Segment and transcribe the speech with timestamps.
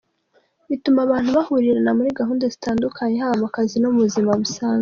[0.69, 4.79] Bituma abantu bahurirana muri gahunda zitandukanye, haba mu kazi no mu buzima busanzwe.